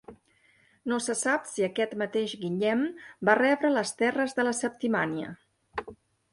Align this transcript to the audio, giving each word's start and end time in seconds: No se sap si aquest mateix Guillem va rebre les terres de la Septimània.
No 0.93 0.97
se 1.07 1.15
sap 1.19 1.45
si 1.49 1.65
aquest 1.67 1.93
mateix 2.03 2.33
Guillem 2.45 2.83
va 3.31 3.37
rebre 3.43 3.73
les 3.77 3.95
terres 4.03 4.37
de 4.41 4.49
la 4.51 4.57
Septimània. 4.65 5.39